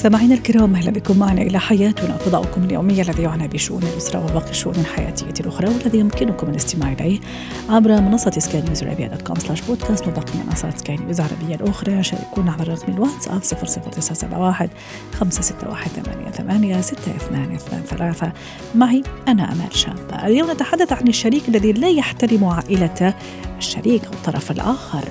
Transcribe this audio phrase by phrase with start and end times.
[0.00, 2.16] مستمعينا الكرام أهلا بكم معنا إلى حياتنا.
[2.16, 7.20] فضاؤكم اليومي الذي يعنى بشؤون الأسرة وباقي الشؤون الحياتية الأخرى والذي يمكنكم الاستماع إليه
[7.68, 12.02] عبر منصة سكاي نيوز عربيه dot com slash podcast وباقي منصات سكاي نيوز العربيه الأخرى.
[12.02, 14.68] شاركونا على رقم الواتساب 00971
[15.12, 18.32] 561 88 6223
[18.74, 20.26] معي أنا آمال شابة.
[20.26, 23.14] اليوم نتحدث عن الشريك الذي لا يحترم عائله
[23.58, 25.04] الشريك أو الطرف الآخر.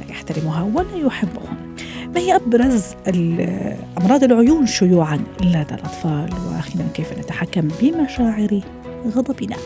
[0.00, 1.63] لا يحترمها ولا يحبهم
[2.14, 2.84] ما هي أبرز
[3.98, 6.30] أمراض العيون شيوعا لدى الأطفال.
[6.32, 8.60] وأخيرا كيف نتحكم بمشاعر
[9.06, 9.56] غضبنا؟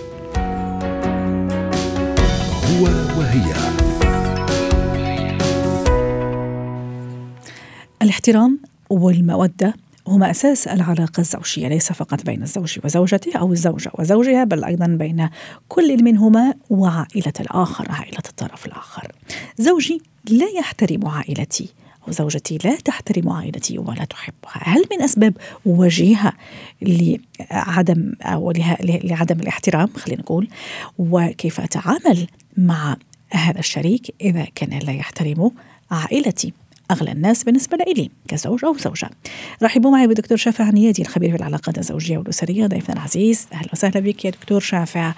[2.64, 2.84] هو
[3.18, 3.52] وهي.
[8.02, 8.60] الاحترام
[8.90, 9.74] والمودة
[10.06, 15.28] هما أساس العلاقة الزوجية ليس فقط بين الزوج وزوجته أو الزوجة وزوجها بل أيضا بين
[15.68, 19.12] كل منهما وعائلة الآخر عائلة الطرف الآخر.
[19.58, 21.68] زوجي لا يحترم عائلتي.
[22.08, 24.62] وزوجتي لا تحترم عائلتي ولا تحبها.
[24.62, 26.32] هل من أسباب وجيهة
[26.82, 30.48] لعدم أو لعدم الاحترام خلينا نقول
[30.98, 32.96] وكيف أتعامل مع
[33.30, 35.50] هذا الشريك إذا كان لا يحترم
[35.90, 36.52] عائلتي؟
[36.90, 39.10] أغلى الناس بالنسبة لي كزوج أو زوجة.
[39.62, 43.46] رحبوا معي بدكتور شافع عنيادي الخبير في العلاقات الزوجية والأسرية ضيفنا العزيز.
[43.52, 45.14] أهلا وسهلا بك يا دكتور شافع.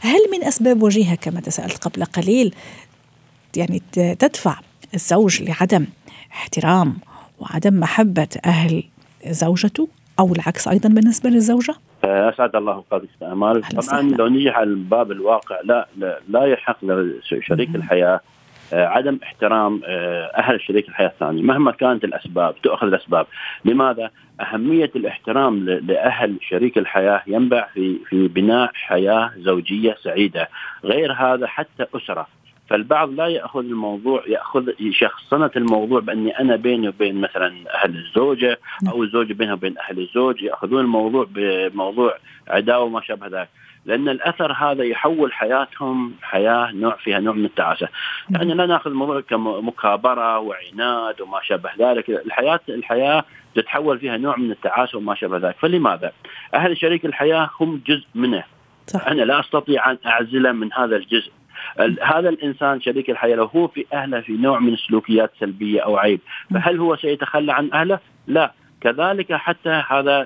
[0.00, 2.54] هل من أسباب وجيهة كما تسألت قبل قليل
[3.56, 4.60] يعني تدفع
[4.94, 5.86] الزوج لعدم
[6.32, 6.94] احترام
[7.38, 8.84] وعدم محبة أهل
[9.26, 9.88] زوجته
[10.20, 15.60] أو العكس أيضا بالنسبة للزوجة؟ أسعد الله اوقاتك امال طبعا لو نجي على باب الواقع
[15.64, 18.20] لا لا, لا يحق لشريك الحياة
[18.72, 21.42] آه، عدم احترام آه، أهل شريك الحياة الثاني.
[21.42, 23.26] مهما كانت الأسباب تؤخذ الأسباب.
[23.64, 24.10] لماذا؟
[24.40, 30.48] أهمية الاحترام لأهل شريك الحياة ينبع في في بناء حياة زوجية سعيدة.
[30.84, 32.26] غير هذا حتى أسرة.
[32.68, 38.94] فالبعض لا يأخذ الموضوع يأخذ شخصنه الموضوع بأني أنا بيني وبين مثلا أهل الزوجة نعم.
[38.94, 42.18] أو الزوجه بينها وبين أهل الزوج يأخذون الموضوع بموضوع
[42.48, 43.48] عداوة وما شابه ذلك.
[43.84, 47.88] لأن الأثر هذا يحول حياتهم حياة نوع فيها نوع من التعاسة.
[48.30, 48.42] نعم.
[48.42, 52.10] يعني لا نأخذ الموضوع كمكابرة وعناد وما شابه ذلك.
[52.10, 53.24] الحياة الحياة
[53.54, 55.56] تتحول فيها نوع من التعاسة وما شابه ذلك.
[55.58, 56.12] فلماذا؟
[56.54, 58.44] أهل شريك الحياة هم جزء منه.
[58.86, 59.06] صح.
[59.06, 61.30] أنا لا أستطيع أن اعزله من هذا الجزء.
[62.02, 66.20] هذا الإنسان شريك الحياة لو هو في أهله في نوع من السلوكيات سلبية أو عيب
[66.54, 70.20] فهل هو سيتخلى عن أهله؟ لا كذلك حتى هذا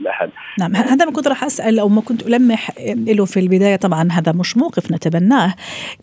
[0.00, 3.76] الاهل نعم هذا ما كنت راح أسأل أو ما كنت ألمح له في البداية.
[3.76, 5.54] طبعا هذا مش موقف نتبناه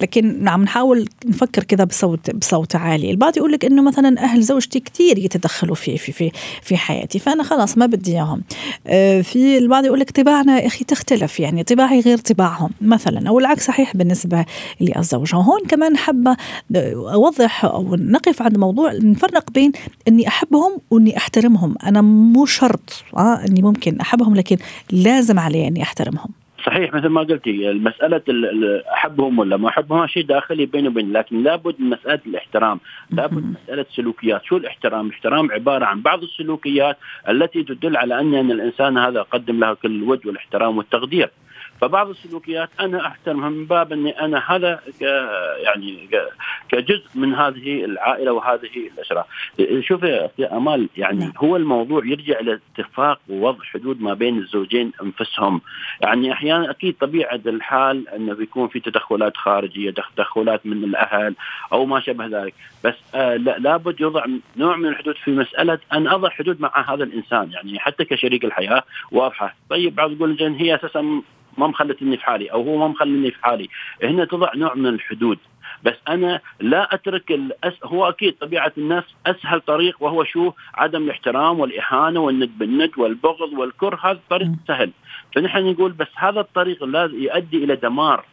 [0.02, 3.12] لكن نعم نحاول نفكر كذا بصوت بصوت عالي.
[3.12, 6.32] البعض يقول لك إنه مثلا أهل زوجتي كثير يتدخلوا في في في
[6.62, 8.42] في حياتي فأنا خلاص ما بدي إياهم.
[8.88, 13.40] آه، في البعض يقول لك طباعنا يا أخي تختلف يعني طباعي غير طباعهم مثلا أو
[13.40, 14.46] العكس صحيح بالنسبة
[14.82, 16.38] للزوجه وهون كمان حابة
[17.14, 19.72] أوضح أو نقف عند موضوع نفرق بين
[20.08, 24.58] إني أحبهم وإني أحترمهم أنا مو شرط آه إني ممكن أحبهم لكن
[24.92, 26.30] لازم علي إني أحترمهم.
[26.66, 28.22] صحيح مثل ما قلتي مسألة
[28.94, 32.80] أحبهم ولا ما أحبهم شيء داخلي بيني وبين لكن لابد من مسألة الاحترام.
[33.12, 36.98] لابد من مسألة سلوكيات شو الاحترام؟ الاحترام عبارة عن بعض السلوكيات
[37.30, 41.30] التي تدل على أن الإنسان هذا قدم له كل الود والاحترام والتقدير.
[41.82, 44.80] فبعض السلوكيات أنا أحترمها من باب أني أنا هذا
[45.64, 46.10] يعني
[46.70, 49.26] كجزء من هذه العائلة وهذه الأسرة.
[49.80, 50.04] شوف
[50.38, 51.34] يا أمال يعني نعم.
[51.38, 55.62] هو الموضوع يرجع إلى اتفاق ووضع حدود ما بين الزوجين أنفسهم.
[56.02, 61.36] يعني أحيانا أكيد طبيعة الحال أنه بيكون في تدخلات خارجية، تدخلات من الأهل
[61.72, 64.26] أو ما شابه ذلك، بس آه لابد يوضع
[64.58, 68.84] نوع من الحدود في مسألة أن أضع حدود مع هذا الإنسان، يعني حتى كشريك الحياة
[69.12, 69.56] واضحة.
[69.70, 71.22] طيب بعض يقول زين هي أساسا
[71.58, 73.70] ما مخلتني في حالي أو هو ما مخليني في حالي.
[74.04, 75.38] هنا تضع نوع من الحدود.
[75.84, 77.74] بس أنا لا أترك الأس...
[77.84, 84.00] هو أكيد طبيعة الناس أسهل طريق وهو شو؟ عدم الاحترام والإهانة والند بالند والبغض والكره
[84.04, 84.92] هذا طريق سهل.
[85.36, 88.26] فنحن نقول بس هذا الطريق لازم يؤدي إلى دمار.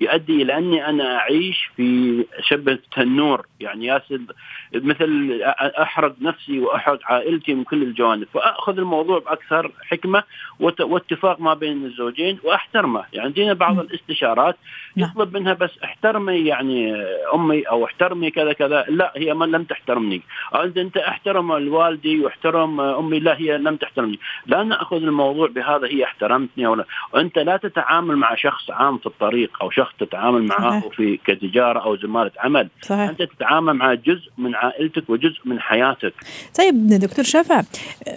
[0.00, 4.32] يؤدي إلى أني أنا أعيش في شبة تنور يعني ياسد
[4.74, 5.40] مثل
[5.82, 8.26] أحرق نفسي وأحرق عائلتي من كل الجوانب.
[8.34, 10.22] فأخذ الموضوع بأكثر حكمة
[10.60, 13.04] واتفاق ما بين الزوجين وأحترمه.
[13.12, 14.56] يعني عندنا بعض الاستشارات
[14.96, 15.10] نعم.
[15.10, 16.94] يطلب منها بس احترمي يعني
[17.34, 18.84] أمي أو احترمي كذا كذا.
[18.88, 20.22] لا هي ما لم تحترمني.
[20.54, 23.18] أنت أنت أحترم الوالدي واحترم أمي.
[23.18, 24.18] لا هي لم تحترمني.
[24.46, 29.50] لا نأخذ الموضوع بهذا هي احترمتني ولا وانت لا تتعامل مع شخص عام في الطريق
[29.62, 32.68] أو شخص تتعامل معه في كتجارة أو زمالة عمل.
[32.82, 33.08] صحيح.
[33.08, 36.14] أنت تتعامل مع جزء من عائلتك وجزء من حياتك.
[36.58, 37.62] طيب دكتور شافع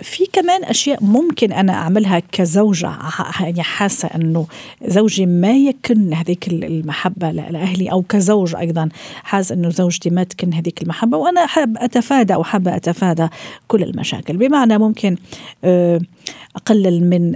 [0.01, 2.91] في كمان أشياء ممكن أنا أعملها كزوجة
[3.39, 4.47] يعني حاسة إنه
[4.85, 8.89] زوجي ما يكن هذيك المحبة لأهلي أو كزوج أيضا
[9.23, 13.27] حاس إنه زوجتي ما تكن هذيك المحبة وأنا حاب أتفادى أو حابه أتفادى
[13.67, 14.37] كل المشاكل.
[14.37, 15.15] بمعنى ممكن
[15.63, 15.99] آه،
[16.55, 17.35] أقلل من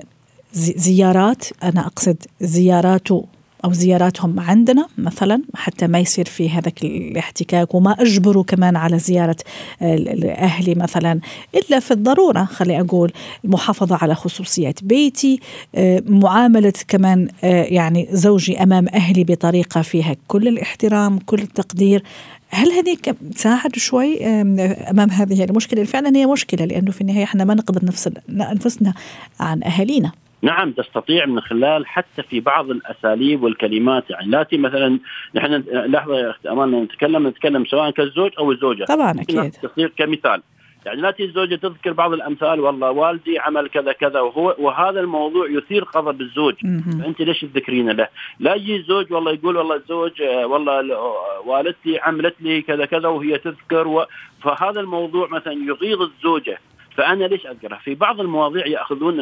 [0.54, 1.46] زيارات.
[1.64, 3.26] أنا أقصد زياراته
[3.66, 9.36] أو زياراتهم عندنا مثلا حتى ما يصير في هذاك الاحتكاك وما أجبره كمان على زيارة
[9.82, 11.20] أهلي مثلا.
[11.56, 13.12] إلا في الضرورة خلي أقول
[13.46, 15.40] المحافظة على خصوصيات بيتي
[15.76, 22.04] آه، معاملة كمان آه، يعني زوجي أمام أهلي بطريقة فيها كل الاحترام كل التقدير.
[22.50, 22.98] هل هذه
[23.36, 28.14] تساعد شوي أمام هذه المشكلة؟ فعلا هي مشكلة لأنه في النهاية إحنا ما نقدر نفصل
[28.30, 28.94] انفسنا
[29.40, 30.12] عن أهالينا.
[30.42, 34.10] نعم تستطيع من خلال حتى في بعض الأساليب والكلمات.
[34.10, 35.00] يعني لاتي مثلا
[35.36, 38.84] نحن لحظة يا اخت امانه نتكلم نتكلم سواء كالزوج أو الزوجة.
[38.84, 39.52] طبعا أكيد.
[39.52, 40.42] تصير كمثال.
[40.86, 45.86] يعني لا الزوجة تذكر بعض الأمثال والله والدي عمل كذا كذا وهو وهذا الموضوع يثير
[45.96, 46.54] غضب الزوج.
[47.02, 48.08] فأنت ليش تذكرين له؟
[48.40, 50.98] لا يجي الزوج والله يقول والله الزوج والله
[51.46, 54.06] والدتي عملت لي كذا كذا وهي تذكر و...
[54.44, 56.60] فهذا الموضوع مثلا يغيظ الزوجة.
[56.98, 59.20] فأنا ليش اذكرها؟ في بعض المواضيع يأخذون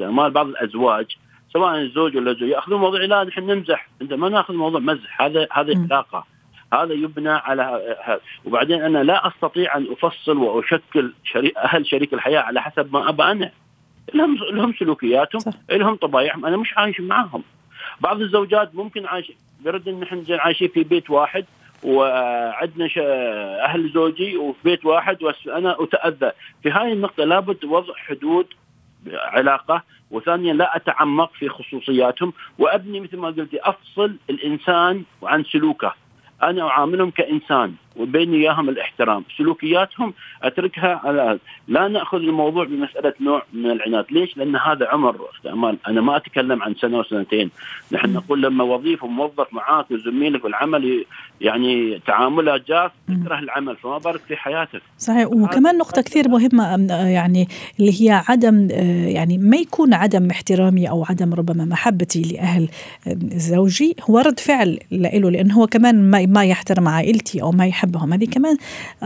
[0.00, 1.16] الاستعمال بعض الأزواج
[1.52, 5.46] سواء الزوج ولا الزوجه يأخذون مواضيع لا نحن نمزح انت ما نأخذ موضوع مزح هذا
[5.52, 6.26] هذه علاقه
[6.72, 7.62] هذا يبنى على
[8.04, 13.08] هذا وبعدين أنا لا أستطيع أن أفصل وأشكل شريك أهل شريك الحياة على حسب ما
[13.08, 13.50] أبى أنا.
[14.14, 17.42] لهم لهم سلوكياتهم لهم طبايعهم أنا مش عايش معاهم.
[18.00, 19.32] بعض الزوجات ممكن عايش
[19.64, 21.44] برد إن نحن عايشين في بيت واحد
[21.82, 22.88] وعندنا
[23.64, 26.32] أهل زوجي وفي بيت واحد وأنا أتأذى.
[26.62, 28.46] في هاي النقطة لابد وضع حدود
[29.08, 32.32] علاقة وثانيا لا أتعمق في خصوصياتهم.
[32.58, 35.94] وأبني مثل ما قلتي أفصل الإنسان عن سلوكه.
[36.42, 37.74] أنا أعاملهم كإنسان.
[37.96, 41.38] وبيني اياهم الاحترام، سلوكياتهم أتركها على
[41.68, 46.62] لا نأخذ الموضوع بمسألة نوع من العناد، ليش؟ لأن هذا عمر استعمال، أنا ما أتكلم
[46.62, 47.50] عن سنة وسنتين،
[47.92, 51.04] نحن نقول لما وظيفة موظف معاك وزميلك بالعمل
[51.40, 54.82] يعني تعامله جاف تكره العمل فما بالك في حياتك.
[54.98, 55.26] صحيح.
[55.26, 57.48] وكمان نقطة كثير مهمة يعني
[57.80, 62.68] اللي هي عدم آه، يعني ما يكون عدم احترامي أو عدم ربما محبتي لأهل
[63.36, 68.24] زوجي هو رد فعل له لأنه هو كمان ما يحترم عائلتي أو ما يحبهم هذه
[68.24, 68.56] كمان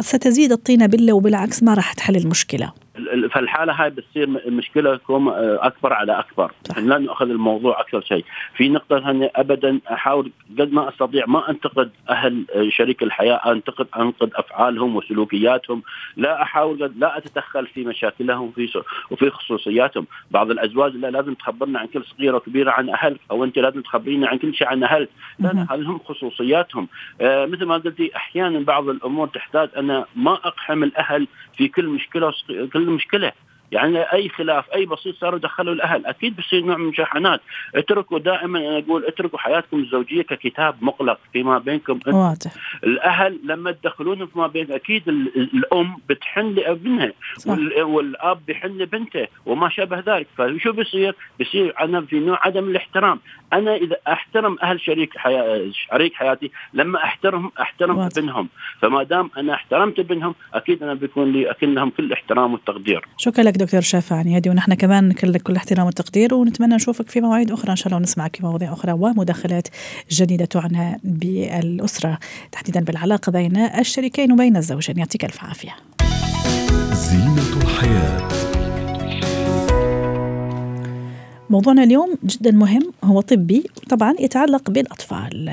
[0.00, 2.83] ستزيد الطينه بله وبالعكس ما راح تحل المشكلة.
[3.30, 6.52] فالحالة هاي بتصير مشكلتكم آه، أكبر على أكبر.
[6.74, 8.24] يعني لا ناخذ الموضوع أكثر شيء.
[8.56, 13.86] في نقطة هني ابدا أحاول قد ما أستطيع ما أنتقد أهل آه، شريك الحياة أنتقد
[13.96, 15.82] أنقد أفعالهم وسلوكياتهم.
[16.16, 20.06] لا أحاول لا أتدخل في مشاكلهم وفي وفي خصوصياتهم.
[20.30, 24.28] بعض الأزواج لا لازم تخبرنا عن كل صغيرة وكبيرة عن اهلك أو أنت لازم تخبرينا
[24.28, 25.08] عن كل شيء عن اهلك
[25.38, 26.88] لا هم خصوصياتهم.
[27.20, 31.26] آه مثل ما قلتي أحيانا بعض الأمور تحتاج أنا ما أقحم الأهل
[31.56, 32.32] في كل مشكلة
[32.72, 33.32] كل مشكله
[33.74, 36.06] يعني أي خلاف أي بسيط صاروا دخلوا الأهل.
[36.06, 37.40] أكيد بصير نوع من المشاحنات
[37.74, 42.00] اتركوا دائما أنا أقول اتركوا حياتكم الزوجية ككتاب مغلق فيما بينكم.
[42.06, 42.52] واضح.
[42.84, 47.12] الأهل لما تدخلون فيما بين أكيد الأم بتحن لأبنها
[47.78, 50.26] والأب بيحن لبنته وما شابه ذلك.
[50.38, 53.20] فشو بيصير؟ بيصير أنا في نوع عدم الاحترام.
[53.52, 55.72] أنا إذا أحترم أهل شريك حيا...
[55.72, 58.18] شريك حياتي لما احترم أحترم واضح.
[58.18, 58.48] ابنهم.
[58.80, 63.06] فما دام أنا احترمت ابنهم أكيد أنا بيكون لي اكن لهم كل الاحترام والتقدير.
[63.18, 67.52] شكرا لك دكتور شافع نيادي ونحن كمان كل كل احترام والتقدير ونتمنى نشوفك في مواعيد
[67.52, 69.68] أخرى إن شاء الله ونسمعك في مواضيع أخرى ومداخلات
[70.10, 72.18] جديدة تعنى بالأسرة.
[72.52, 74.98] تحديدا بالعلاقة بين الشريكين وبين الزوجين.
[74.98, 75.76] يعطيك ألف عافية.
[76.92, 78.43] زينة الحياة.
[81.54, 85.44] موضوعنا اليوم جدا مهم هو طبي طبعا يتعلق بالأطفال.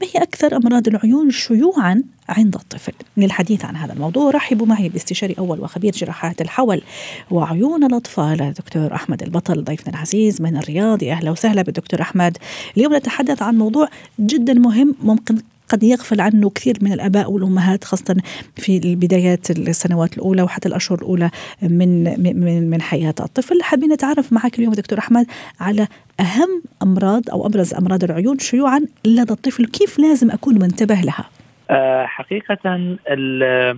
[0.00, 5.34] ما هي أكثر أمراض العيون شيوعا عند الطفل؟ للحديث عن هذا الموضوع رحبوا معي باستشاري
[5.38, 6.82] أول وخبير جراحات الحول
[7.30, 12.38] وعيون الأطفال الدكتور أحمد البطل ضيفنا العزيز من الرياض أهلا وسهلا بالدكتور أحمد.
[12.76, 13.88] اليوم نتحدث عن موضوع
[14.20, 15.36] جدا مهم ممكن
[15.70, 18.16] قد يغفل عنه كثير من الآباء والأمهات خاصة
[18.56, 21.30] في البدايات السنوات الأولى وحتى الأشهر الأولى
[21.62, 23.62] من من من حياة الطفل.
[23.62, 25.26] حابين نتعرف معك اليوم دكتور أحمد
[25.60, 25.86] على
[26.20, 31.24] أهم أمراض أو أبرز أمراض العيون شيوعا لدى الطفل كيف لازم أكون منتبه لها؟
[31.70, 33.76] آه، حقيقة آه،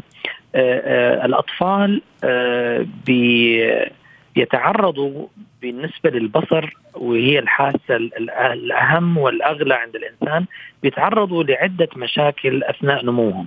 [0.55, 2.03] آه، الأطفال
[4.37, 5.27] يتعرضوا
[5.63, 7.97] بالنسبة للبصر وهي الحاسة
[8.53, 10.45] الأهم والأغلى عند الإنسان
[10.83, 13.47] بيتعرضوا لعدة مشاكل أثناء نموهم.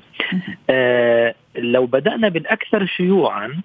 [0.69, 3.61] آه لو بدأنا بالأكثر شيوعا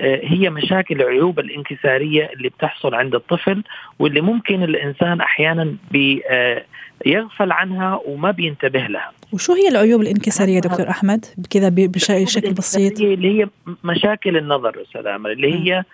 [0.00, 3.62] آه هي مشاكل العيوب الانكسارية اللي بتحصل عند الطفل
[3.98, 6.64] واللي ممكن الإنسان أحيانا بي آه
[7.06, 9.12] يغفل عنها وما بينتبه لها.
[9.32, 13.00] وشو هي العيوب الانكسارية دكتور أحمد؟ كذا بشكل بسيط.
[13.00, 13.48] اللي هي
[13.84, 15.84] مشاكل النظر أستاذ اللي هي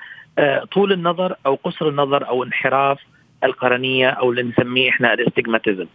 [0.73, 2.99] طول النظر أو قصر النظر أو انحراف
[3.45, 5.87] القرنية أو اللي نسميه إحنا الاستجماتيزم.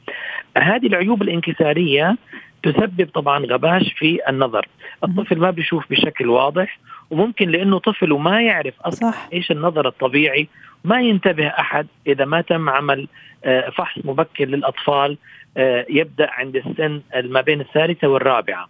[0.58, 2.18] هذه العيوب الانكسارية
[2.64, 4.68] تسبب طبعا غباش في النظر،
[5.04, 9.30] الطفل ما بيشوف بشكل واضح وممكن لأنه طفل وما يعرف أصلا صح.
[9.34, 10.48] إيش النظر الطبيعي
[10.84, 13.08] ما ينتبه أحد إذا ما تم عمل
[13.46, 15.18] آه، فحص مبكر للأطفال
[15.58, 18.70] آه، يبدأ عند السن ما بين الثالثة والرابعة.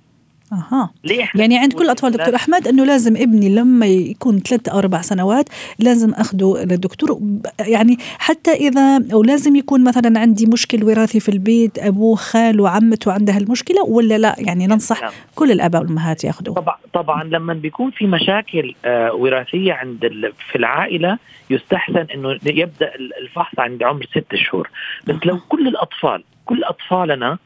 [0.55, 0.89] أها.
[1.03, 5.01] ليه؟ يعني عند كل الأطفال دكتور أحمد أنه لازم ابني لما يكون ثلاث أو أربع
[5.01, 7.19] سنوات لازم اخذه للدكتور.
[7.59, 13.12] يعني حتى إذا أو لازم يكون مثلا عندي مشكل وراثي في البيت أبوه خاله عمته
[13.12, 15.12] عندها المشكلة ولا لا؟ يعني ننصح نعم.
[15.35, 20.00] كل الآباء والأمهات ياخذوا طبعا طبعا لما بيكون في مشاكل آه وراثية عند
[20.51, 21.17] في العائلة
[21.50, 24.69] يستحسن إنه يبدأ الفحص عند عمر ست شهور.
[25.07, 27.38] بس لو كل الأطفال كل أطفالنا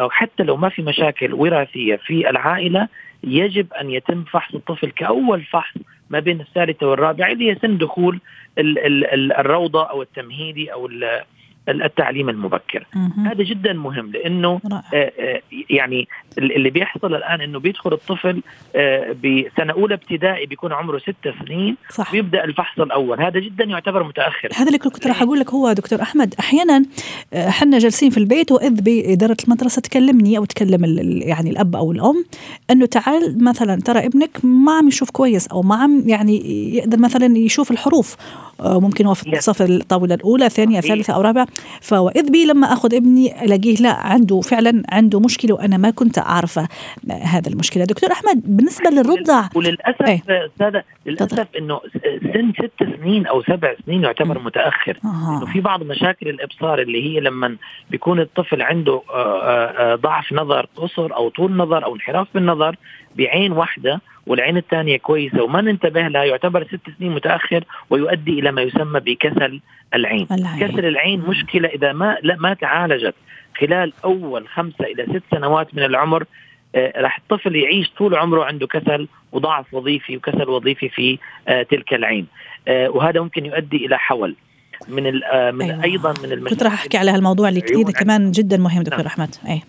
[0.00, 2.88] أو حتى لو ما في مشاكل وراثية في العائلة
[3.24, 5.74] يجب أن يتم فحص الطفل كأول فحص
[6.10, 8.20] ما بين الثالثة والرابعة اللي هي سن دخول
[9.38, 10.88] الروضة أو التمهيدي أو
[11.70, 12.86] التعليم المبكر.
[12.94, 13.26] مم.
[13.26, 16.08] هذا جدا مهم لأنه آه، آه، يعني
[16.38, 18.42] اللي بيحصل الآن إنه بيدخل الطفل
[18.76, 22.12] آه، بسنة أولى ابتدائي بيكون عمره ست سنين صح.
[22.12, 23.22] ويبدأ الفحص الأول.
[23.22, 24.48] هذا جدا يعتبر متأخر.
[24.54, 26.34] هذا اللي كنت راح أقول لك هو دكتور أحمد.
[26.40, 26.84] أحيانا
[27.34, 30.84] إحنا جالسين في البيت وإذ بإدارة المدرسة تكلمني أو تكلم
[31.22, 32.24] يعني الأب أو الأم
[32.70, 37.38] إنه تعال مثلا ترى ابنك ما عم يشوف كويس أو ما عم يعني يقدر مثلا
[37.38, 38.16] يشوف الحروف.
[38.64, 41.46] ممكن هو في الصف الطاولة الأولى ثانية ثالثه أو رابعه
[41.80, 46.68] فواذ بي لما أخذ ابني ألاقيه لا عنده فعلا عنده مشكلة وأنا ما كنت أعرفه
[47.22, 47.84] هذا المشكلة.
[47.84, 51.80] دكتور أحمد بالنسبة للرضع وللأسف إيه؟ أستاذة للأسف إنه
[52.32, 54.38] سن ست سنين أو سبع سنين يعتبر.
[54.38, 54.98] متأخر.
[55.04, 55.38] آه.
[55.38, 57.56] إنه في بعض مشاكل الإبصار اللي هي لما
[57.90, 62.76] بيكون الطفل عنده آه، آه، ضعف نظر قصر أو طول نظر أو انحراف بالنظر
[63.16, 68.62] بعين واحدة والعين الثانية كويسة وما ننتبه لها يعتبر ست سنين متأخر ويؤدي إلى ما
[68.62, 69.60] يسمى بكسل
[69.94, 70.26] العين.
[70.32, 70.68] العين.
[70.68, 73.14] كسل العين مشكلة إذا ما لا ما تعالجت
[73.60, 76.24] خلال أول خمسة إلى ست سنوات من العمر
[76.74, 81.94] آه راح الطفل يعيش طول عمره عنده كسل وضعف وظيفي وكسل وظيفي في آه تلك
[81.94, 82.26] العين
[82.68, 84.36] آه وهذا ممكن يؤدي إلى حول
[84.88, 85.84] من آه من أيوة.
[85.84, 89.06] أيضا من المشاكل كنت راح أحكي على هالموضوع اللي كثير كمان جدا مهم دكتور نعم.
[89.06, 89.62] أحمد أي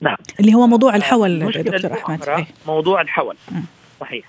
[0.00, 2.46] نعم اللي هو موضوع الحول دكتور أحمد.
[2.66, 3.54] موضوع الحول م.
[4.00, 4.24] صحيح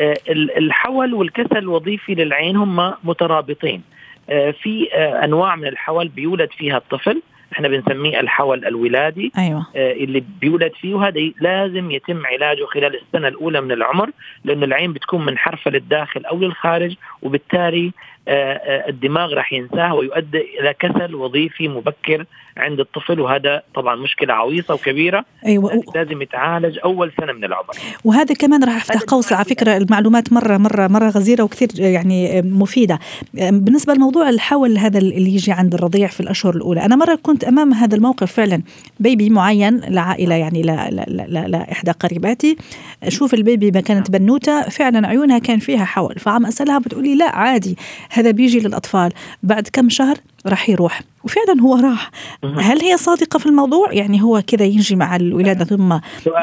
[0.00, 0.16] آه،
[0.58, 3.82] الحول والكسل الوظيفي للعين هم مترابطين
[4.30, 9.66] آه، في آه، أنواع من الحول بيولد فيها الطفل إحنا بنسميه الحول الولادي أيوة.
[9.76, 14.10] اللي بيولد فيه وهذا لازم يتم علاجه خلال السنة الأولى من العمر
[14.44, 20.74] لأنه العين بتكون منحرفة للداخل أو للخارج وبالتالي آه، آه، الدماغ راح ينساها ويؤدي إلى
[20.80, 22.24] كسل وظيفي مبكر
[22.56, 25.24] عند الطفل وهذا طبعا مشكلة عويصة وكبيرة.
[25.46, 27.74] أيوه لازم يتعالج أول سنة من العمر.
[28.04, 32.98] وهذا كمان راح أفتح قوس على فكرة المعلومات مرة مرة مرة غزيرة وكثير يعني مفيدة.
[33.34, 37.72] بالنسبة لموضوع الحول هذا اللي يجي عند الرضيع في الأشهر الأولى أنا مرة كنت أمام
[37.72, 38.62] هذا الموقف فعلا.
[39.00, 42.56] بيبي معين لعائله يعني لا لا لا, لا إحدى قريباتي.
[43.02, 46.14] أشوف البيبي ما كانت بنوتة فعلا عيونها كان فيها حول.
[46.18, 47.76] فعم أسألها بتقولي لا عادي.
[48.12, 49.12] هذا بيجي للأطفال.
[49.42, 50.16] بعد كم شهر
[50.46, 51.00] راح يروح.
[51.24, 52.10] وفعلا هو راح.
[52.44, 55.98] هل هي صادقة في الموضوع؟ يعني هو كذا يجي مع الولادة ثم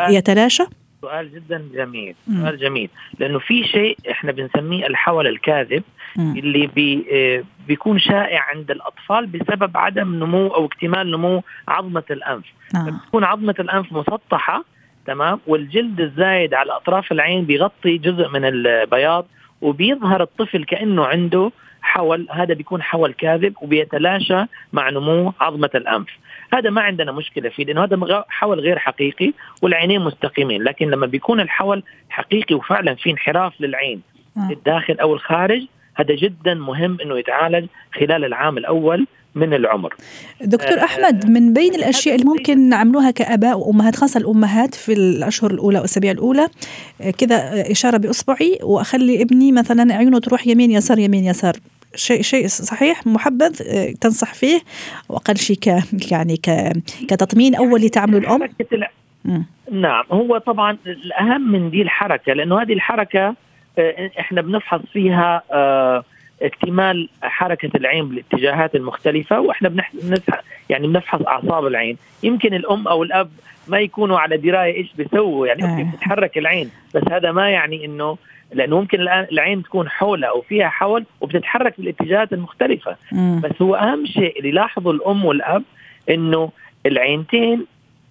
[0.09, 0.63] يتلاشى؟
[1.01, 2.15] سؤال جدا جميل.
[2.41, 2.89] سؤال جميل.
[3.19, 5.83] لأنه في شيء إحنا بنسميه الحول الكاذب
[6.17, 12.45] اللي بي آه، بيكون شائع عند الأطفال بسبب عدم نمو أو اكتمال نمو عظمة الأنف.
[12.75, 12.89] آه.
[12.89, 14.65] بتكون عظمة الأنف مسطحة
[15.07, 19.25] تمام؟ والجلد الزايد على أطراف العين بيغطي جزء من البياض.
[19.61, 21.51] وبيظهر الطفل كأنه عنده
[21.81, 26.07] حول هذا بيكون حول كاذب وبيتلاشى مع نمو عظمة الأنف
[26.53, 31.39] هذا ما عندنا مشكلة فيه لأنه هذا حول غير حقيقي والعينين مستقيمين لكن لما بيكون
[31.39, 34.01] الحول حقيقي وفعلا في انحراف للعين
[34.37, 34.49] آه.
[34.49, 35.65] للداخل أو الخارج
[35.99, 37.67] هذا جدا مهم إنه يتعالج
[37.99, 39.93] خلال العام الأول من العمر.
[40.41, 45.77] دكتور أحمد من بين الأشياء اللي ممكن نعملوها كآباء وأمهات خاصة الأمهات في الأشهر الأولى
[45.77, 46.47] والأسابيع الأولى
[47.17, 51.53] كذا إشارة بأصبعي وأخلي ابني مثلا عيونه تروح يمين يسار يمين يسار.
[51.95, 53.59] شيء شيء صحيح محبذ
[54.01, 54.59] تنصح فيه
[55.09, 55.67] وأقل شيء ك
[56.11, 56.71] يعني ك
[57.07, 58.49] كتطمين اولي تعمل الأم؟
[59.71, 63.35] نعم هو طبعا الأهم من دي الحركة لأنه هذه الحركة آه،
[64.19, 66.03] إحنا بنفحص فيها آه،
[66.41, 69.91] اكتمال حركة العين بالاتجاهات المختلفة وإحنا بنح...
[70.69, 73.29] يعني بنفحص أعصاب العين يمكن الأم أو الأب
[73.67, 75.91] ما يكونوا على دراية إيش بيسووا يعني ممكن آه.
[75.91, 78.17] تتحرك العين بس هذا ما يعني إنه
[78.53, 83.41] لأنه ممكن الآن العين تكون حولها أو فيها حول وبتتحرك بالاتجاهات المختلفة مم.
[83.43, 85.63] بس هو أهم شيء اللي يلاحظه الأم والأب
[86.09, 86.51] إنه
[86.85, 87.65] العينتين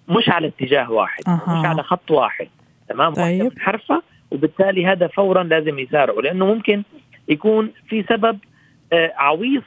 [0.09, 1.59] مش على اتجاه واحد أه.
[1.59, 2.47] مش على خط واحد
[2.89, 3.59] تمام طيب.
[3.59, 4.01] حرفه
[4.31, 6.83] وبالتالي هذا فورا لازم يسارعوا لأنه ممكن
[7.29, 8.37] يكون في سبب
[8.93, 9.63] آه، عويص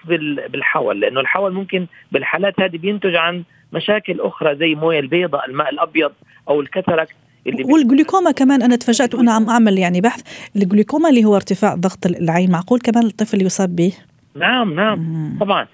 [0.49, 3.43] بالحول لأنه الحول ممكن بالحالات هذه بينتج عن
[3.73, 6.13] مشاكل أخرى زي موية البيضاء الماء الأبيض
[6.49, 7.15] أو الكتركت
[7.47, 10.23] اللي والجلوكوما كمان أنا تفاجأت وأنا عم أعمل يعني بحث
[10.57, 13.93] الجلوكوما اللي هو ارتفاع ضغط العين معقول كمان الطفل يصاب به
[14.35, 15.39] نعم نعم مم.
[15.41, 15.67] طبعا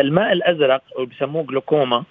[0.00, 2.04] الماء الأزرق اللي بسموه جلوكوما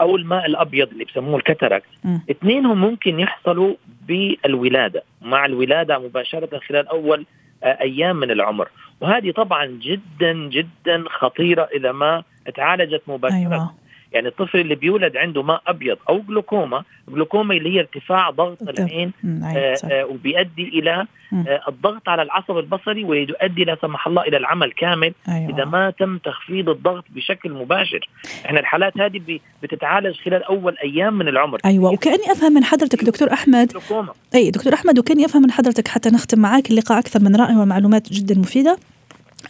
[0.00, 1.88] أو الماء الأبيض اللي بسموه الكتركت
[2.30, 3.74] اثنينهم ممكن يحصلوا
[4.08, 7.26] بالولادة مع الولادة مباشرة خلال أول
[7.64, 8.68] آه، أيام من العمر.
[9.00, 12.22] وهذه طبعا جدا جدا خطيرة إذا ما
[12.54, 13.36] تعالجت مباشرة.
[13.36, 13.74] أيوة.
[14.14, 19.12] يعني الطفل اللي بيولد عنده ماء أبيض أو جلوكوما جلوكوما اللي هي ارتفاع ضغط العين
[19.44, 24.72] آه آه وبيؤدي إلى آه الضغط على العصب البصري ويؤدي لا سمح الله إلى العمل
[24.72, 25.54] كامل أيوة.
[25.54, 28.08] إذا ما تم تخفيض الضغط بشكل مباشر.
[28.46, 31.58] إحنا الحالات هذه بتتعالج خلال أول أيام من العمر.
[31.64, 33.68] أيوه وكأني أفهم من حضرتك دكتور أحمد.
[33.68, 34.12] جلوكوما.
[34.34, 38.12] أي دكتور أحمد وكأني أفهم من حضرتك حتى نختم معك اللقاء أكثر من رائع ومعلومات
[38.12, 38.76] جدا مفيدة.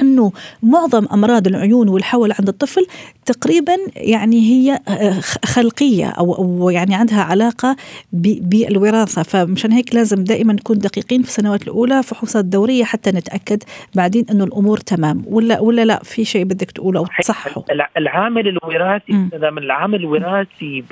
[0.00, 0.32] إنه
[0.62, 2.86] معظم أمراض العيون والحول عند الطفل
[3.26, 7.76] تقريبا يعني هي آه، خلقية أو أو يعني عندها علاقة
[8.12, 9.22] بالوراثة.
[9.22, 13.62] فمشان هيك لازم دائما نكون دقيقين في السنوات الأولى فحوصات دورية حتى نتأكد
[13.96, 15.22] بعدين إنه الأمور تمام.
[15.26, 17.64] ولا ولا لا في شيء بدك تقوله أو تصححه؟
[17.96, 20.84] العامل الوراثي من العامل الوراثي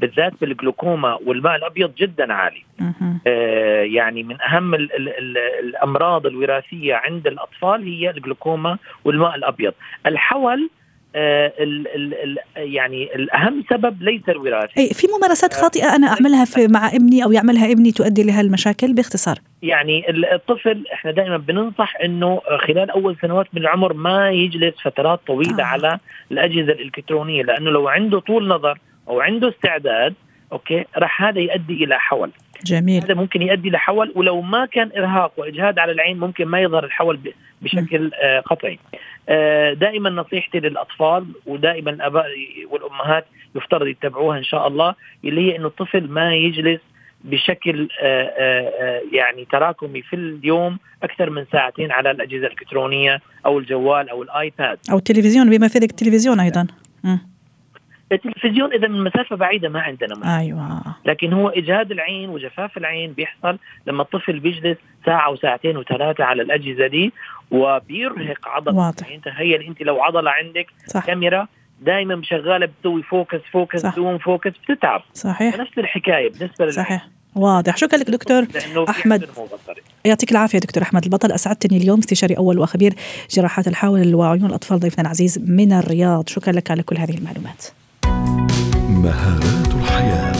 [0.00, 2.62] بالذات بالجلوكوما والماء الأبيض جدا عالي.
[3.26, 9.72] آه يعني من أهم ال ال ال الأمراض الوراثية عند الأطفال هي الجلوكوما والماء الأبيض.
[10.06, 10.70] الحول
[11.14, 14.72] آه ال ال ال يعني الأهم سبب ليس الوراثة.
[14.78, 19.38] اي في ممارسات خاطئة أنا أعملها في مع ابني أو يعملها ابني تؤدي لهالمشاكل باختصار.
[19.62, 25.62] يعني الطفل إحنا دائما بننصح إنه خلال أول سنوات من العمر ما يجلس فترات طويلة
[25.62, 25.66] آه.
[25.66, 25.98] على
[26.32, 30.14] الأجهزة الإلكترونية لأنه لو عنده طول نظر أو عنده استعداد
[30.52, 32.30] أوكي؟ راح هذا يؤدي إلى حول.
[32.64, 33.02] جميل.
[33.02, 37.20] هذا ممكن يؤدي لحول ولو ما كان إرهاق وإجهاد على العين ممكن ما يظهر الحول
[37.62, 38.78] بشكل آه قطعي
[39.28, 42.26] آه دائما نصيحتي للأطفال ودائما الاباء
[42.70, 46.80] والأمهات يفترض يتبعوها إن شاء الله اللي هي إنه الطفل ما يجلس
[47.24, 53.58] بشكل آه آه, آه، يعني تراكمي في اليوم أكثر من ساعتين على الأجهزة الإلكترونية أو
[53.58, 54.78] الجوال أو ال iPad.
[54.90, 56.66] أو التلفزيون بما فيه التلفزيون أيضا.
[57.04, 57.16] م.
[58.12, 60.82] التلفزيون إذا من مسافة بعيدة ما عندنا مشكله أيوه.
[61.04, 66.86] لكن هو إجهاد العين وجفاف العين بيحصل لما الطفل بيجلس ساعة وساعتين وثلاثة على الأجهزة
[66.86, 67.12] دي
[67.50, 68.76] وبيرهق عضلة.
[68.76, 69.08] واضح.
[69.08, 71.06] يعني تخيل أنت لو عضلة عندك صح.
[71.06, 71.46] كاميرا
[71.80, 75.02] دائما شغالة بتسوي focus focus zoom focus بتتعب.
[75.14, 75.58] صحيح.
[75.58, 77.08] نفس الحكاية بالنسبة صحيح.
[77.34, 77.76] واضح.
[77.76, 78.46] شكرا لك دكتور
[78.88, 79.28] أحمد.
[80.04, 81.32] يعطيك العافية دكتور أحمد البطل.
[81.32, 81.98] أسعدتني اليوم.
[81.98, 82.94] استشاري أول وخبير
[83.30, 86.28] جراحات الحول وعيون الأطفال ضيفنا العزيز من الرياض.
[86.28, 87.79] شكرا لك على كل هذه المعلومات.
[89.04, 90.32] مهارات الحياة.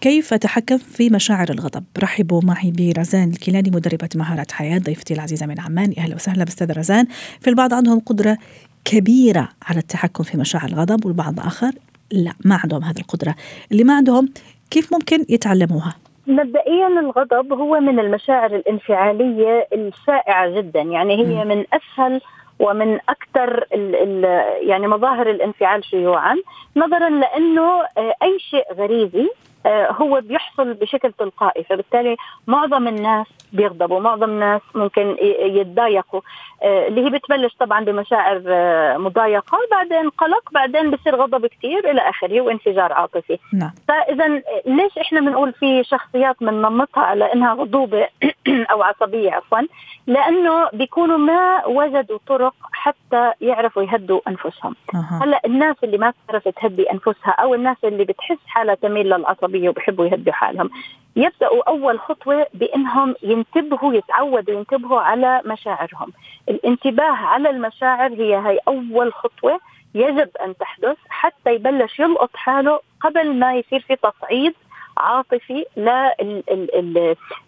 [0.00, 5.60] كيف أتحكم في مشاعر الغضب؟ رحبوا معي برزان الكيلاني مدربة مهارات حياة ضيفتي العزيزة من
[5.60, 5.94] عمان.
[5.98, 7.06] أهلا وسهلا بأستاذ رزان.
[7.40, 8.38] في البعض عندهم قدرة
[8.84, 11.70] كبيرة على التحكم في مشاعر الغضب والبعض آخر
[12.12, 13.34] لا ما عندهم هذه القدرة.
[13.72, 14.28] اللي ما عندهم
[14.70, 15.94] كيف ممكن يتعلموها؟
[16.26, 22.20] مبدئيا الغضب هو من المشاعر الانفعالية الشائعة جدا يعني هي من أسهل
[22.60, 24.24] ومن أكثر ال ال
[24.68, 26.36] يعني مظاهر الانفعال شيوعا
[26.76, 29.28] نظرا لأنه آه، أي شيء غريزي
[29.66, 31.64] هو بيحصل بشكل تلقائي.
[31.64, 36.20] فبالتالي معظم الناس بيغضبوا معظم الناس ممكن يتضايقوا.
[36.62, 42.00] آه، اللي هي بتبلش طبعا بمشاعر آه، مضايقة بعدين قلق بعدين بصير غضب كثير إلى
[42.00, 43.38] آخره وانفجار عاطفي.
[43.52, 43.70] نعم.
[43.88, 44.28] فإذا
[44.66, 48.08] ليش إحنا بنقول في شخصيات بننمطها على انها غضوبة
[48.72, 49.58] أو عصبية عفوا؟
[50.06, 54.76] لأنه بيكونوا ما وجدوا طرق حتى يعرفوا يهدوا أنفسهم.
[54.94, 55.18] أه.
[55.22, 59.68] هلأ الناس اللي ما بتعرف تهدي أنفسها أو الناس اللي بتحس حالها تميل للعصبيه عصبيه
[59.68, 60.70] وبحبوا يهدوا حالهم.
[61.16, 66.12] يبدأوا أول خطوة بإنهم ينتبهوا يتعودوا ينتبهوا على مشاعرهم.
[66.48, 69.60] الانتباه على المشاعر هي هي أول خطوة
[69.94, 74.54] يجب أن تحدث حتى يبلش يلقط حاله قبل ما يصير في تصعيد
[75.00, 75.64] عاطفي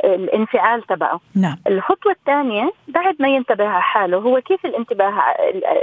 [0.05, 1.21] للانفعال تبعه.
[1.35, 1.57] نعم.
[1.67, 5.12] الخطوة الثانية بعد ما ينتبه على حاله هو كيف الانتباه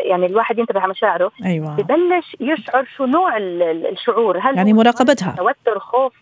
[0.05, 1.75] يعني الواحد ينتبه على مشاعره؟ أيوة.
[1.75, 4.39] ببلش يشعر شو نوع الشعور.
[4.39, 5.35] هل يعني مراقبتها.
[5.37, 6.13] توتر خوف؟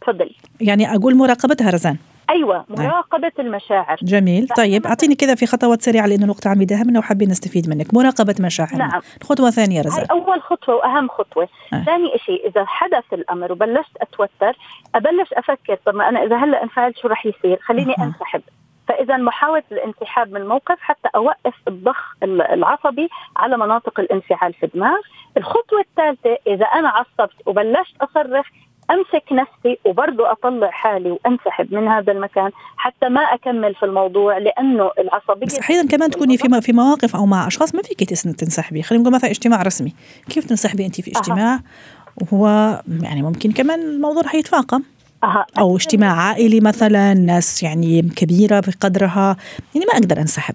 [0.00, 1.96] تفضلي يعني أقول مراقبتها رزان.
[2.30, 3.96] أيوه مراقبة المشاعر.
[4.02, 4.48] جميل.
[4.56, 7.94] طيب أعطيني كذا في خطوات سريعة لأنه الوقت عم يداهمنا وحابين نستفيد منك.
[7.94, 8.86] مراقبة مشاعرنا.
[8.86, 9.00] نعم.
[9.22, 11.48] خطوة ثانية رزان هاي أول خطوة وأهم خطوة.
[11.72, 11.84] آه.
[11.84, 14.56] ثاني شيء إذا حدث الأمر وبلشت أتوتر
[14.94, 18.02] أبلش أفكر طب ما أنا إذا هلأ انفعلت شو رح يصير؟ خليني أه.
[18.02, 18.42] أنسحب.
[18.88, 24.98] فإذا محاولة الانسحاب من الموقف حتى أوقف الضخ العصبي على مناطق الانفعال في الدماغ
[25.36, 28.46] الخطوة الثالثة إذا أنا عصبت وبلشت أصرخ
[28.90, 34.90] أمسك نفسي وبرضه أطلع حالي وأنسحب من هذا المكان حتى ما أكمل في الموضوع لأنه
[34.98, 38.82] العصبية بس أحيانا كمان تكوني في في مواقف أو مع أشخاص ما فيك تنسحبي.
[38.82, 39.92] خلينا نقول مثلا اجتماع رسمي.
[40.28, 41.60] كيف تنسحبي انت في اجتماع؟ أه.
[42.22, 42.46] وهو
[43.02, 44.82] يعني ممكن كمان الموضوع رح يتفاقم.
[45.58, 49.36] أو اجتماع عائلي مثلا ناس يعني كبيرة بقدرها.
[49.74, 50.54] يعني ما أقدر أنسحب.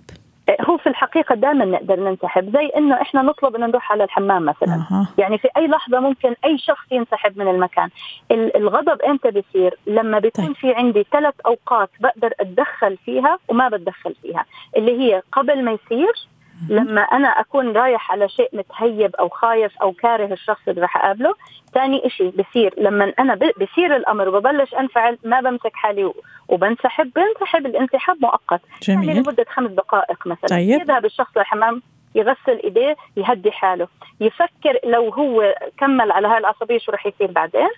[1.16, 5.08] الحقيقة دائما نقدر ننسحب زي إنه إحنا نطلب إنه نروح على الحمام مثلا أه.
[5.18, 7.90] يعني في أي لحظة ممكن أي شخص ينسحب من المكان
[8.32, 10.56] الغضب إمتى بيصير لما بيكون طيب.
[10.56, 14.46] في عندي ثلاث أوقات بقدر أتدخل فيها وما بتدخل فيها
[14.78, 16.28] اللي هي قبل ما يصير
[16.70, 21.34] لما أنا أكون رايح على شيء متهيب أو خايف أو كاره الشخص اللي راح أقابله
[21.74, 26.14] ثاني شيء بصير لما أنا بصير الأمر وببلش أنفعل ما بمسك حالي
[26.48, 28.62] وبنسحب بنسحب الانسحاب مؤقت.
[28.84, 29.08] جميل.
[29.08, 30.50] يعني لمدة خمس دقائق مثلا.
[30.50, 30.82] طيب.
[30.82, 31.82] يذهب الشخص للحمام.
[32.16, 33.88] يغسل إيديه يهدي حاله.
[34.22, 37.70] يفكر لو هو كمل على هاي العصبية شو رح يصير بعدين.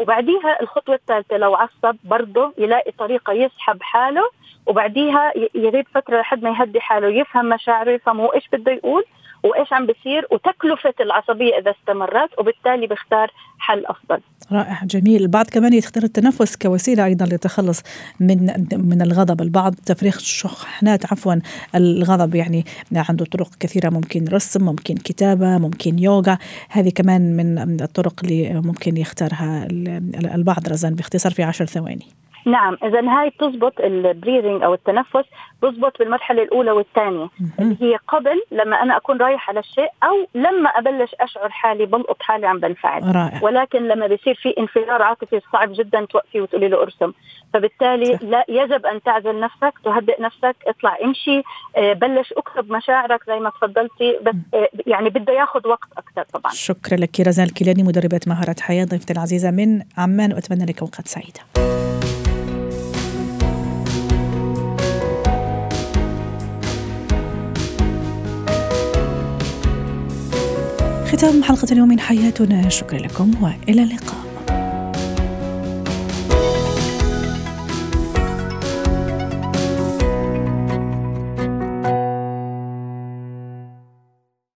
[0.00, 4.22] وبعديها الخطوة الثالثة لو عصب برضه يلاقي طريقة يسحب حاله
[4.66, 9.04] وبعديها يغيب فترة لحد ما يهدي حاله يفهم مشاعره يفهم هو إيش بده يقول.
[9.42, 14.20] وإيش عم بيصير وتكلفة العصبية إذا استمرت وبالتالي بيختار حل أفضل.
[14.52, 17.82] رائع جميل، البعض كمان يختار التنفس كوسيلة أيضا للتخلص
[18.20, 21.34] من من الغضب، البعض تفريغ شحنات عفوا
[21.74, 22.64] الغضب يعني
[22.96, 26.38] عنده طرق كثيرة ممكن رسم، ممكن كتابة، ممكن يوغا،
[26.70, 29.66] هذه كمان من الطرق اللي ممكن يختارها
[30.34, 30.68] البعض.
[30.68, 32.06] رزان باختصار في عشر ثواني.
[32.46, 35.24] نعم اذا هاي بتزبط البريذنج أو التنفس
[35.62, 37.28] بزبط بالمرحلة الأولى والثانية.
[37.58, 42.22] اللي هي قبل لما أنا أكون رايح على الشيء أو لما أبلش أشعر حالي بلقط
[42.22, 43.16] حالي عم بنفعل.
[43.16, 43.40] رائع.
[43.42, 47.12] ولكن لما بيصير في انفجار عاطفي صعب جدا توقفي وتقولي له ارسم.
[47.54, 48.22] فبالتالي صح.
[48.22, 51.42] لا يجب أن تعزل نفسك تهدئ نفسك اطلع امشي
[51.76, 56.52] آه، بلش اكتب مشاعرك زي ما تفضلتي بس آه، يعني بده ياخذ وقت أكثر طبعا.
[56.52, 61.79] شكرا لك رزان الكيلاني مدربة مهارات حياة ضيفتي العزيزة من عمان وأتمنى لك أوقات سعيدة.
[71.20, 72.68] ختام حلقة اليوم من حياتنا.
[72.68, 74.29] شكرا لكم وإلى اللقاء.